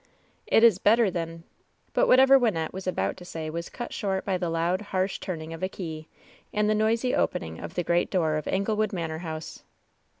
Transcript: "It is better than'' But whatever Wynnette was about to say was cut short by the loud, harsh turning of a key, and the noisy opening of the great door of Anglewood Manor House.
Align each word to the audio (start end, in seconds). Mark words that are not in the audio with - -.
"It 0.47 0.63
is 0.63 0.79
better 0.79 1.11
than'' 1.11 1.43
But 1.93 2.07
whatever 2.07 2.39
Wynnette 2.39 2.73
was 2.73 2.87
about 2.87 3.17
to 3.17 3.23
say 3.25 3.51
was 3.51 3.69
cut 3.69 3.93
short 3.93 4.25
by 4.25 4.35
the 4.39 4.49
loud, 4.49 4.81
harsh 4.81 5.19
turning 5.19 5.53
of 5.53 5.61
a 5.61 5.69
key, 5.69 6.07
and 6.51 6.67
the 6.67 6.73
noisy 6.73 7.13
opening 7.13 7.59
of 7.59 7.75
the 7.75 7.83
great 7.83 8.09
door 8.09 8.35
of 8.35 8.47
Anglewood 8.47 8.93
Manor 8.93 9.19
House. 9.19 9.63